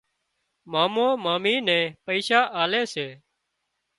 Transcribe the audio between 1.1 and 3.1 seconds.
مامي نين پئيشا آلي سي